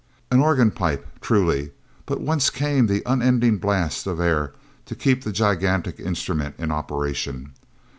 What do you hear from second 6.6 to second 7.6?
operation?